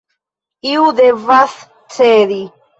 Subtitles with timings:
[0.69, 1.55] Iu devas
[1.99, 2.43] cedi.